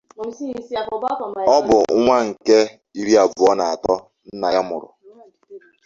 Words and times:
Obu 1.55 1.77
nwa 1.99 2.19
nke 2.27 2.59
iri 2.99 3.13
abuo 3.23 3.51
na 3.57 3.65
ato 3.73 3.95
nna 4.33 4.47
ya 4.55 4.61
muru. 4.67 4.87